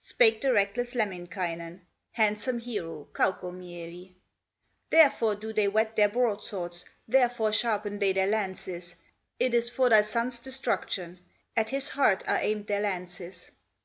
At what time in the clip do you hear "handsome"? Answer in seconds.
2.10-2.58